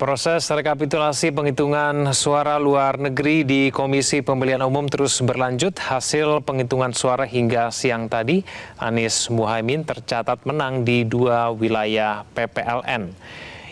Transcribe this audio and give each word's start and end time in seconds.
Proses 0.00 0.48
rekapitulasi 0.48 1.28
penghitungan 1.28 2.16
suara 2.16 2.56
luar 2.56 2.96
negeri 2.96 3.44
di 3.44 3.68
Komisi 3.68 4.24
Pemilihan 4.24 4.64
Umum 4.64 4.88
terus 4.88 5.20
berlanjut. 5.20 5.76
Hasil 5.76 6.40
penghitungan 6.40 6.96
suara 6.96 7.28
hingga 7.28 7.68
siang 7.68 8.08
tadi, 8.08 8.40
Anies 8.80 9.28
Muhaimin 9.28 9.84
tercatat 9.84 10.40
menang 10.48 10.88
di 10.88 11.04
dua 11.04 11.52
wilayah 11.52 12.24
PPLN. 12.32 13.12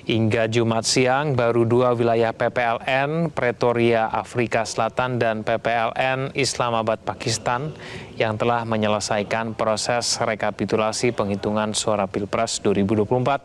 Hingga 0.09 0.49
Jumat 0.49 0.89
siang, 0.89 1.37
baru 1.37 1.69
dua 1.69 1.93
wilayah 1.93 2.33
PPLN, 2.33 3.29
Pretoria, 3.29 4.09
Afrika 4.09 4.65
Selatan, 4.65 5.21
dan 5.21 5.45
PPLN 5.45 6.33
Islamabad, 6.33 6.97
Pakistan, 7.05 7.77
yang 8.17 8.41
telah 8.41 8.65
menyelesaikan 8.65 9.53
proses 9.53 10.17
rekapitulasi 10.17 11.13
penghitungan 11.13 11.77
suara 11.77 12.09
Pilpres 12.09 12.65
2024. 12.65 13.45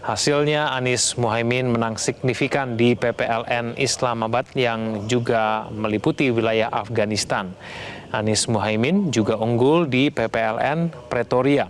Hasilnya 0.00 0.72
Anies 0.72 1.12
Muhaimin 1.20 1.76
menang 1.76 2.00
signifikan 2.00 2.80
di 2.80 2.96
PPLN 2.96 3.76
Islamabad 3.76 4.48
yang 4.56 5.04
juga 5.12 5.68
meliputi 5.68 6.32
wilayah 6.32 6.72
Afghanistan. 6.72 7.52
Anies 8.16 8.48
Muhaimin 8.48 9.12
juga 9.12 9.36
unggul 9.36 9.84
di 9.84 10.08
PPLN 10.08 10.88
Pretoria. 11.12 11.68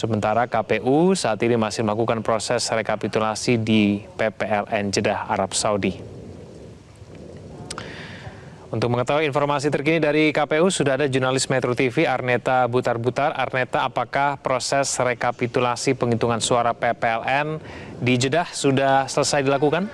Sementara 0.00 0.48
KPU 0.48 1.12
saat 1.12 1.36
ini 1.44 1.60
masih 1.60 1.84
melakukan 1.84 2.24
proses 2.24 2.64
rekapitulasi 2.72 3.60
di 3.60 4.00
PPLN 4.16 4.88
Jeddah, 4.88 5.28
Arab 5.28 5.52
Saudi. 5.52 5.92
Untuk 8.72 8.88
mengetahui 8.88 9.28
informasi 9.28 9.68
terkini 9.68 10.00
dari 10.00 10.32
KPU, 10.32 10.72
sudah 10.72 10.96
ada 10.96 11.04
jurnalis 11.04 11.52
Metro 11.52 11.76
TV 11.76 12.08
Arneta 12.08 12.64
Butar-Butar. 12.64 13.36
Arneta, 13.36 13.84
apakah 13.84 14.40
proses 14.40 14.88
rekapitulasi 14.96 15.92
penghitungan 15.92 16.40
suara 16.40 16.72
PPLN 16.72 17.60
di 18.00 18.16
Jeddah 18.16 18.48
sudah 18.48 19.04
selesai 19.04 19.44
dilakukan? 19.44 19.84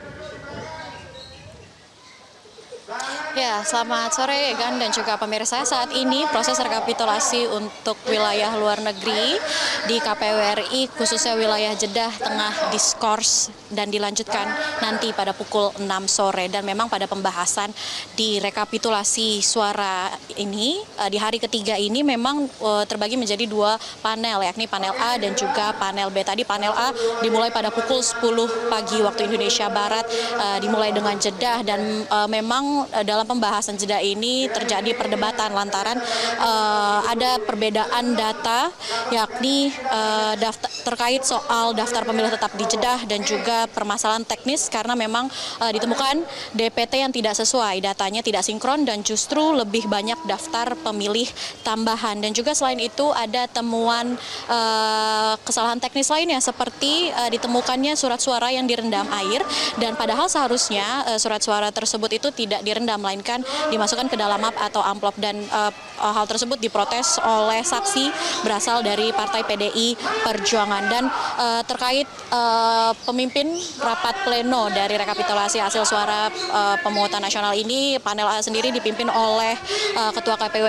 Ya, 3.46 3.62
selamat 3.62 4.10
sore 4.10 4.50
Egan 4.50 4.74
dan 4.82 4.90
juga 4.90 5.14
pemirsa. 5.14 5.62
Saat 5.62 5.94
ini 5.94 6.26
proses 6.34 6.58
rekapitulasi 6.58 7.46
untuk 7.46 7.94
wilayah 8.10 8.50
luar 8.58 8.82
negeri 8.82 9.38
di 9.86 10.02
KPU 10.02 10.66
RI 10.66 10.90
khususnya 10.90 11.38
wilayah 11.38 11.70
Jeddah 11.78 12.10
tengah 12.10 12.74
diskors 12.74 13.54
dan 13.70 13.86
dilanjutkan 13.86 14.50
nanti 14.82 15.14
pada 15.14 15.30
pukul 15.30 15.70
6 15.78 15.86
sore 16.10 16.50
dan 16.50 16.66
memang 16.66 16.90
pada 16.90 17.06
pembahasan 17.06 17.70
di 18.18 18.42
rekapitulasi 18.42 19.38
suara 19.38 20.10
ini 20.34 20.82
eh, 21.06 21.10
di 21.14 21.18
hari 21.18 21.38
ketiga 21.38 21.78
ini 21.78 22.02
memang 22.02 22.50
eh, 22.50 22.84
terbagi 22.90 23.14
menjadi 23.14 23.46
dua 23.46 23.78
panel 24.02 24.42
yakni 24.42 24.66
panel 24.66 24.90
A 24.98 25.22
dan 25.22 25.38
juga 25.38 25.70
panel 25.78 26.10
B. 26.10 26.26
Tadi 26.26 26.42
panel 26.42 26.74
A 26.74 26.90
dimulai 27.22 27.54
pada 27.54 27.70
pukul 27.70 28.02
10 28.02 28.26
pagi 28.74 28.98
waktu 29.06 29.30
Indonesia 29.30 29.70
Barat 29.70 30.02
eh, 30.34 30.58
dimulai 30.58 30.90
dengan 30.90 31.14
Jeddah 31.14 31.62
dan 31.62 32.02
memang 32.26 32.90
dalam 33.06 33.36
pembahasan 33.36 33.36
jeda 33.76 33.98
ini 34.00 34.48
terjadi 34.48 34.96
perdebatan 34.96 35.52
lantaran 35.52 35.98
uh, 36.40 37.00
ada 37.06 37.38
perbedaan 37.44 38.16
data 38.16 38.72
yakni 39.12 39.70
uh, 39.90 40.34
daftar, 40.38 40.70
terkait 40.86 41.22
soal 41.22 41.74
daftar 41.74 42.02
pemilih 42.06 42.32
tetap 42.32 42.52
di 42.54 42.64
Jeddah 42.66 43.04
dan 43.06 43.22
juga 43.22 43.66
permasalahan 43.70 44.24
teknis 44.26 44.66
karena 44.70 44.94
memang 44.94 45.26
uh, 45.58 45.70
ditemukan 45.70 46.22
DPT 46.54 47.02
yang 47.02 47.12
tidak 47.12 47.34
sesuai, 47.36 47.82
datanya 47.82 48.22
tidak 48.22 48.42
sinkron 48.46 48.86
dan 48.86 49.02
justru 49.02 49.54
lebih 49.54 49.86
banyak 49.86 50.18
daftar 50.26 50.74
pemilih 50.80 51.28
tambahan. 51.62 52.18
Dan 52.22 52.32
juga 52.32 52.54
selain 52.54 52.78
itu 52.78 53.10
ada 53.12 53.46
temuan 53.50 54.14
uh, 54.48 55.34
kesalahan 55.42 55.78
teknis 55.82 56.08
lainnya 56.10 56.38
seperti 56.38 57.10
uh, 57.12 57.30
ditemukannya 57.30 57.94
surat 57.98 58.18
suara 58.22 58.50
yang 58.54 58.64
direndam 58.66 59.06
air 59.10 59.42
dan 59.78 59.94
padahal 59.98 60.30
seharusnya 60.30 61.06
uh, 61.10 61.18
surat 61.18 61.42
suara 61.42 61.68
tersebut 61.74 62.10
itu 62.18 62.28
tidak 62.34 62.62
direndam 62.62 63.02
lain 63.02 63.20
melainkan 63.26 63.42
dimasukkan 63.74 64.06
ke 64.06 64.14
dalam 64.14 64.38
map 64.38 64.54
atau 64.54 64.78
amplop 64.86 65.18
dan 65.18 65.34
uh, 65.50 65.74
hal 65.98 66.30
tersebut 66.30 66.62
diprotes 66.62 67.18
oleh 67.18 67.66
saksi 67.66 68.06
berasal 68.46 68.86
dari 68.86 69.10
Partai 69.10 69.42
PDI 69.42 69.98
Perjuangan. 70.22 70.84
Dan 70.86 71.04
uh, 71.10 71.62
terkait 71.66 72.06
uh, 72.30 72.94
pemimpin 73.02 73.50
rapat 73.82 74.14
pleno 74.22 74.70
dari 74.70 74.94
rekapitulasi 74.94 75.58
hasil 75.58 75.82
suara 75.82 76.30
uh, 76.30 76.76
pemungutan 76.86 77.18
nasional 77.18 77.50
ini 77.58 77.98
panel 77.98 78.30
A 78.30 78.38
sendiri 78.38 78.70
dipimpin 78.70 79.10
oleh 79.10 79.58
uh, 79.98 80.14
Ketua 80.14 80.38
KPU 80.38 80.68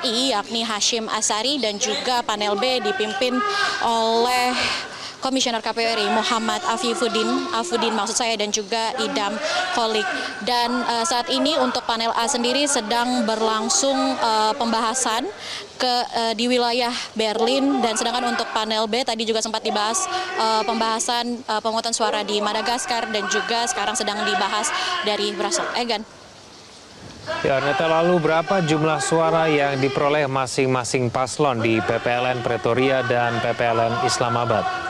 RI 0.00 0.32
yakni 0.32 0.64
Hashim 0.64 1.04
Asari 1.12 1.60
dan 1.60 1.76
juga 1.76 2.24
panel 2.24 2.56
B 2.56 2.80
dipimpin 2.80 3.36
oleh 3.84 4.56
Komisioner 5.20 5.60
KPU 5.60 5.84
RI 5.84 6.08
Muhammad 6.08 6.64
Afifuddin, 6.64 7.28
Afudin 7.52 7.92
maksud 7.92 8.16
saya 8.16 8.34
dan 8.40 8.48
juga 8.48 8.96
Idam 8.96 9.36
Kolik. 9.76 10.08
Dan 10.48 10.72
uh, 10.88 11.04
saat 11.04 11.28
ini 11.28 11.60
untuk 11.60 11.84
panel 11.84 12.08
A 12.16 12.24
sendiri 12.24 12.64
sedang 12.64 13.28
berlangsung 13.28 13.96
uh, 14.16 14.56
pembahasan 14.56 15.28
ke 15.76 15.94
uh, 16.16 16.32
di 16.32 16.48
wilayah 16.48 16.92
Berlin 17.12 17.84
dan 17.84 18.00
sedangkan 18.00 18.32
untuk 18.32 18.48
panel 18.56 18.88
B 18.88 19.04
tadi 19.04 19.28
juga 19.28 19.44
sempat 19.44 19.60
dibahas 19.60 20.08
uh, 20.40 20.64
pembahasan 20.64 21.44
uh, 21.44 21.60
pemungutan 21.60 21.92
suara 21.92 22.24
di 22.24 22.40
Madagaskar 22.40 23.12
dan 23.12 23.28
juga 23.28 23.68
sekarang 23.68 23.96
sedang 23.96 24.24
dibahas 24.24 24.72
dari 25.04 25.36
Brussels. 25.36 25.68
Egan. 25.76 26.00
Ya, 27.44 27.60
Neta, 27.60 27.88
lalu 27.88 28.20
berapa 28.20 28.64
jumlah 28.64 29.00
suara 29.00 29.48
yang 29.48 29.76
diperoleh 29.80 30.24
masing-masing 30.24 31.12
paslon 31.12 31.60
di 31.60 31.76
PPLN 31.80 32.40
Pretoria 32.40 33.04
dan 33.04 33.36
PPLN 33.44 34.08
Islamabad? 34.08 34.89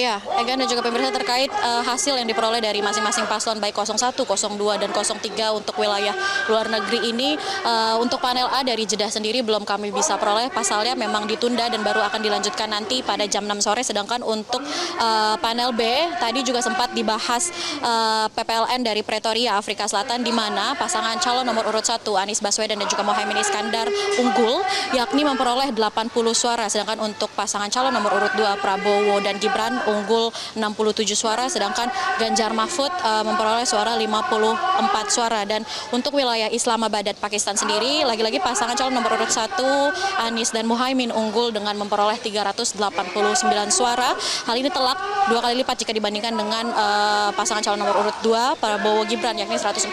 Ya, 0.00 0.16
Egan 0.40 0.56
dan 0.56 0.64
juga 0.64 0.80
pemirsa 0.80 1.12
terkait 1.12 1.52
uh, 1.60 1.84
hasil 1.84 2.16
yang 2.16 2.24
diperoleh 2.24 2.56
dari 2.64 2.80
masing-masing 2.80 3.28
paslon 3.28 3.60
baik 3.60 3.76
01, 3.76 4.16
02, 4.16 4.80
dan 4.80 4.88
03 4.96 5.60
untuk 5.60 5.76
wilayah 5.76 6.16
luar 6.48 6.72
negeri 6.72 7.12
ini 7.12 7.36
uh, 7.68 8.00
untuk 8.00 8.16
panel 8.16 8.48
A 8.48 8.64
dari 8.64 8.88
Jeddah 8.88 9.12
sendiri 9.12 9.44
belum 9.44 9.68
kami 9.68 9.92
bisa 9.92 10.16
peroleh. 10.16 10.48
Pasalnya 10.48 10.96
memang 10.96 11.28
ditunda 11.28 11.68
dan 11.68 11.84
baru 11.84 12.00
akan 12.00 12.16
dilanjutkan 12.16 12.72
nanti 12.72 13.04
pada 13.04 13.28
jam 13.28 13.44
6 13.44 13.60
sore. 13.60 13.84
Sedangkan 13.84 14.24
untuk 14.24 14.64
uh, 15.04 15.36
panel 15.36 15.76
B 15.76 15.84
tadi 16.16 16.40
juga 16.48 16.64
sempat 16.64 16.96
dibahas 16.96 17.52
uh, 17.84 18.24
PPLN 18.32 18.80
dari 18.80 19.04
Pretoria 19.04 19.60
Afrika 19.60 19.84
Selatan 19.84 20.24
di 20.24 20.32
mana 20.32 20.72
pasangan 20.80 21.20
calon 21.20 21.44
nomor 21.44 21.68
urut 21.68 21.84
1 21.84 22.00
Anies 22.08 22.40
Baswedan 22.40 22.80
dan 22.80 22.88
juga 22.88 23.04
Mohaimin 23.04 23.36
Iskandar 23.36 23.92
unggul 24.16 24.64
yakni 24.96 25.28
memperoleh 25.28 25.76
80 25.76 26.08
suara. 26.32 26.72
Sedangkan 26.72 27.04
untuk 27.04 27.28
pasangan 27.36 27.68
calon 27.68 27.92
nomor 27.92 28.16
urut 28.16 28.32
2 28.32 28.64
Prabowo 28.64 29.20
dan 29.20 29.36
Gibran 29.36 29.89
unggul 29.90 30.30
67 30.54 31.18
suara, 31.18 31.50
sedangkan 31.50 31.90
Ganjar 32.22 32.54
Mahfud 32.54 32.90
uh, 33.02 33.24
memperoleh 33.26 33.66
suara 33.66 33.98
54 33.98 35.10
suara. 35.10 35.40
Dan 35.44 35.66
untuk 35.90 36.14
wilayah 36.14 36.48
Islamabad 36.48 37.02
Pakistan 37.18 37.58
sendiri, 37.58 38.06
lagi-lagi 38.06 38.38
pasangan 38.38 38.76
calon 38.78 38.94
nomor 38.94 39.18
urut 39.18 39.32
1 39.32 40.26
Anies 40.30 40.54
dan 40.54 40.68
Muhaimin 40.68 41.10
unggul 41.10 41.50
dengan 41.50 41.74
memperoleh 41.76 42.16
389 42.22 42.78
suara. 43.72 44.14
Hal 44.46 44.56
ini 44.56 44.70
telak 44.70 44.98
dua 45.30 45.40
kali 45.42 45.62
lipat 45.62 45.82
jika 45.82 45.92
dibandingkan 45.94 46.34
dengan 46.34 46.64
uh, 46.72 47.28
pasangan 47.34 47.62
calon 47.62 47.80
nomor 47.82 47.96
urut 48.02 48.16
2 48.22 48.60
Prabowo 48.60 49.02
Gibran 49.06 49.36
yakni 49.38 49.56
141 49.56 49.90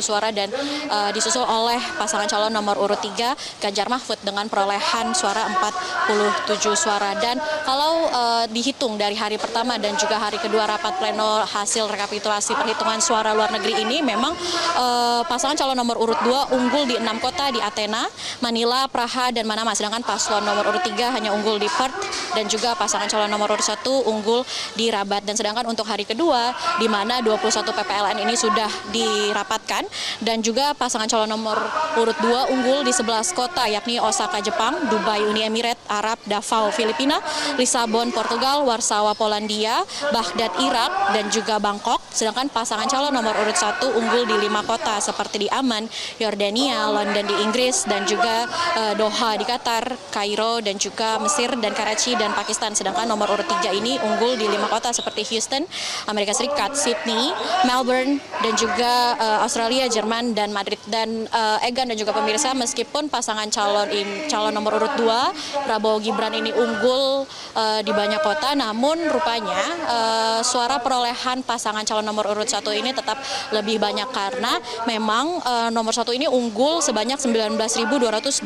suara 0.00 0.28
dan 0.30 0.48
uh, 0.90 1.10
disusul 1.10 1.44
oleh 1.44 1.78
pasangan 1.96 2.26
calon 2.28 2.52
nomor 2.52 2.76
urut 2.80 2.98
3 3.00 3.62
Ganjar 3.62 3.86
Mahfud 3.88 4.18
dengan 4.22 4.48
perolehan 4.50 5.12
suara 5.12 5.46
47 5.48 6.76
suara. 6.76 7.16
Dan 7.18 7.38
kalau 7.64 8.08
uh, 8.10 8.44
dihitung 8.50 8.96
dari 8.96 9.16
hari 9.16 9.35
hari 9.36 9.52
pertama 9.52 9.76
dan 9.76 9.92
juga 10.00 10.16
hari 10.16 10.40
kedua 10.40 10.64
rapat 10.64 10.96
pleno 10.96 11.44
hasil 11.44 11.92
rekapitulasi 11.92 12.56
perhitungan 12.56 13.04
suara 13.04 13.36
luar 13.36 13.52
negeri 13.52 13.84
ini 13.84 14.00
memang 14.00 14.32
eh, 14.80 15.20
pasangan 15.28 15.52
calon 15.52 15.76
nomor 15.76 16.00
urut 16.00 16.16
2 16.24 16.56
unggul 16.56 16.88
di 16.88 16.96
enam 16.96 17.20
kota 17.20 17.52
di 17.52 17.60
Athena, 17.60 18.08
Manila, 18.40 18.88
Praha, 18.88 19.28
dan 19.36 19.44
Manama. 19.44 19.76
Sedangkan 19.76 20.00
paslon 20.00 20.40
nomor 20.40 20.72
urut 20.72 20.80
3 20.80 21.20
hanya 21.20 21.36
unggul 21.36 21.60
di 21.60 21.68
Perth 21.68 22.00
dan 22.32 22.48
juga 22.48 22.72
pasangan 22.80 23.04
calon 23.12 23.28
nomor 23.28 23.52
urut 23.52 23.60
1 23.60 23.84
unggul 24.08 24.40
di 24.72 24.88
Rabat. 24.88 25.28
Dan 25.28 25.36
sedangkan 25.36 25.68
untuk 25.68 25.84
hari 25.84 26.08
kedua 26.08 26.56
di 26.80 26.88
mana 26.88 27.20
21 27.20 27.76
PPLN 27.76 28.24
ini 28.24 28.40
sudah 28.40 28.72
dirapatkan 28.88 29.84
dan 30.24 30.40
juga 30.40 30.72
pasangan 30.72 31.12
calon 31.12 31.28
nomor 31.28 31.60
urut 32.00 32.16
2 32.24 32.56
unggul 32.56 32.88
di 32.88 32.92
11 32.96 33.36
kota 33.36 33.68
yakni 33.68 34.00
Osaka, 34.00 34.40
Jepang, 34.40 34.88
Dubai, 34.88 35.28
Uni 35.28 35.44
Emirat 35.44 35.76
Arab, 35.92 36.16
Davao, 36.24 36.72
Filipina, 36.72 37.20
Lisabon, 37.60 38.08
Portugal, 38.14 38.64
Warsawa, 38.64 39.15
Polandia, 39.16 39.82
Baghdad 40.12 40.52
Irak, 40.60 40.92
dan 41.16 41.32
juga 41.32 41.56
Bangkok. 41.56 41.98
Sedangkan 42.12 42.52
pasangan 42.52 42.84
calon 42.88 43.12
nomor 43.12 43.32
urut 43.40 43.56
satu 43.56 43.88
unggul 43.96 44.28
di 44.28 44.36
lima 44.44 44.60
kota 44.62 45.00
seperti 45.00 45.44
di 45.44 45.48
Aman, 45.52 45.88
Yordania, 46.20 46.88
London 46.92 47.24
di 47.24 47.36
Inggris, 47.44 47.88
dan 47.88 48.04
juga 48.04 48.44
uh, 48.76 48.92
Doha 48.96 49.40
di 49.40 49.44
Qatar, 49.48 49.96
Kairo, 50.12 50.60
dan 50.60 50.76
juga 50.76 51.16
Mesir, 51.20 51.52
dan 51.56 51.72
Karachi, 51.72 52.12
dan 52.16 52.36
Pakistan. 52.36 52.76
Sedangkan 52.76 53.08
nomor 53.08 53.32
urut 53.32 53.48
tiga 53.48 53.72
ini 53.72 53.96
unggul 54.00 54.36
di 54.36 54.48
lima 54.48 54.68
kota 54.68 54.92
seperti 54.92 55.24
Houston, 55.32 55.64
Amerika 56.08 56.36
Serikat, 56.36 56.76
Sydney, 56.76 57.32
Melbourne, 57.64 58.20
dan 58.44 58.52
juga 58.56 59.16
uh, 59.16 59.38
Australia, 59.44 59.88
Jerman, 59.88 60.36
dan 60.36 60.52
Madrid. 60.52 60.78
Dan 60.86 61.24
uh, 61.32 61.64
Egan 61.64 61.88
dan 61.88 61.96
juga 61.96 62.12
pemirsa, 62.12 62.52
meskipun 62.52 63.08
pasangan 63.08 63.48
calon 63.48 63.88
in, 63.92 64.28
calon 64.28 64.52
nomor 64.52 64.76
urut 64.76 64.92
dua 65.00 65.32
Prabowo 65.64 65.98
Gibran 66.04 66.36
ini 66.36 66.52
unggul 66.52 67.24
uh, 67.56 67.80
di 67.80 67.92
banyak 67.94 68.20
kota, 68.20 68.52
namun 68.52 69.05
rupanya 69.10 69.62
eh, 69.86 70.40
suara 70.42 70.78
perolehan 70.82 71.42
pasangan 71.42 71.82
calon 71.82 72.04
nomor 72.04 72.30
urut 72.32 72.48
satu 72.48 72.70
ini 72.70 72.92
tetap 72.92 73.18
lebih 73.54 73.80
banyak 73.80 74.08
karena 74.10 74.58
memang 74.84 75.40
eh, 75.40 75.68
nomor 75.72 75.92
satu 75.94 76.12
ini 76.12 76.28
unggul 76.28 76.82
sebanyak 76.84 77.18
19.281 77.18 78.42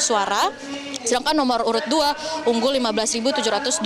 suara. 0.00 0.50
Sedangkan 1.08 1.32
nomor 1.32 1.64
urut 1.64 1.88
2 1.88 2.52
unggul 2.52 2.76
15.725 2.76 3.80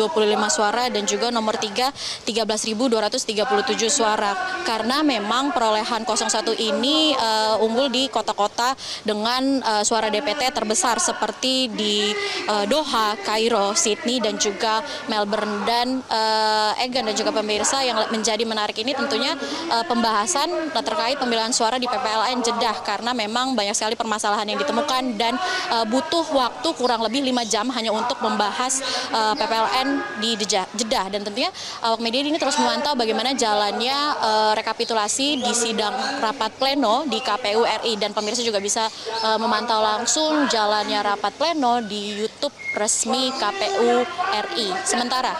suara 0.50 0.90
dan 0.90 1.06
juga 1.06 1.30
nomor 1.30 1.54
3 1.54 1.94
13.237 2.26 3.86
suara. 3.86 4.34
Karena 4.66 5.06
memang 5.06 5.54
perolehan 5.54 6.02
01 6.02 6.58
ini 6.58 7.14
eh, 7.14 7.56
unggul 7.62 7.92
di 7.92 8.10
kota-kota 8.10 8.74
dengan 9.06 9.62
eh, 9.62 9.82
suara 9.86 10.10
DPT 10.10 10.50
terbesar 10.50 10.98
seperti 10.98 11.70
di 11.70 12.10
eh, 12.48 12.64
Doha, 12.66 13.14
Kairo, 13.20 13.76
Sydney 13.76 14.18
dan 14.18 14.40
juga 14.40 14.80
Melbourne 15.06 15.62
dan 15.68 16.00
eh, 16.08 16.84
Egan 16.88 17.06
dan 17.06 17.14
juga 17.14 17.30
pemirsa 17.30 17.84
yang 17.84 18.00
menjadi 18.08 18.42
menarik 18.48 18.74
ini 18.80 18.96
tentunya 18.96 19.36
eh, 19.68 19.84
pembahasan 19.84 20.72
terkait 20.72 21.20
pemilihan 21.20 21.52
suara 21.52 21.76
di 21.76 21.84
PPLN 21.84 22.40
Jeddah 22.40 22.80
karena 22.80 23.12
memang 23.12 23.52
banyak 23.52 23.76
sekali 23.76 23.94
permasalahan 23.94 24.48
yang 24.48 24.58
ditemukan 24.58 25.20
dan 25.20 25.36
eh, 25.68 25.84
butuh 25.84 26.24
waktu 26.32 26.68
kurang 26.80 27.04
lebih 27.04 27.11
lima 27.20 27.44
jam 27.44 27.68
hanya 27.74 27.92
untuk 27.92 28.16
membahas 28.24 28.80
eh, 29.12 29.34
PPLN 29.36 29.88
di 30.22 30.38
Jeddah 30.78 31.12
dan 31.12 31.20
tentunya 31.26 31.52
awak 31.84 32.00
media 32.00 32.24
ini 32.24 32.38
terus 32.38 32.56
memantau 32.56 32.96
bagaimana 32.96 33.36
jalannya 33.36 33.98
eh, 34.22 34.52
rekapitulasi 34.56 35.42
di 35.42 35.52
sidang 35.52 35.92
rapat 36.22 36.54
pleno 36.56 37.04
di 37.04 37.18
KPU 37.20 37.66
RI 37.66 37.98
dan 37.98 38.14
pemirsa 38.14 38.40
juga 38.40 38.62
bisa 38.62 38.88
eh, 39.26 39.38
memantau 39.42 39.82
langsung 39.82 40.48
jalannya 40.48 41.02
rapat 41.02 41.34
pleno 41.36 41.84
di 41.84 42.22
YouTube 42.22 42.54
resmi 42.78 43.34
KPU 43.36 44.06
RI. 44.32 44.68
Sementara 44.86 45.34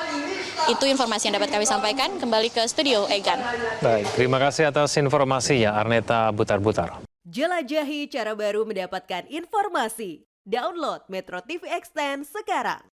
itu 0.71 0.85
informasi 0.87 1.31
yang 1.31 1.43
dapat 1.43 1.51
kami 1.51 1.67
sampaikan 1.67 2.19
kembali 2.23 2.53
ke 2.55 2.63
studio 2.71 3.11
Egan. 3.11 3.41
Baik, 3.83 4.07
terima 4.15 4.39
kasih 4.39 4.71
atas 4.71 4.95
informasinya 4.95 5.75
Arneta 5.75 6.31
Butar-Butar. 6.31 7.03
Jelajahi 7.27 8.11
cara 8.11 8.35
baru 8.35 8.67
mendapatkan 8.67 9.27
informasi. 9.31 10.31
Download 10.43 11.06
Metro 11.06 11.41
TV 11.41 11.71
Extend 11.71 12.27
sekarang. 12.29 12.92